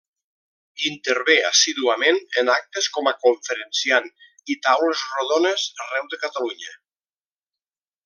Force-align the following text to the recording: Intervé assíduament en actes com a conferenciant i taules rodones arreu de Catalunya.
Intervé 0.91 1.35
assíduament 1.49 2.17
en 2.43 2.49
actes 2.55 2.89
com 2.97 3.11
a 3.13 3.15
conferenciant 3.27 4.09
i 4.55 4.59
taules 4.67 5.07
rodones 5.13 5.71
arreu 5.87 6.13
de 6.17 6.25
Catalunya. 6.27 6.79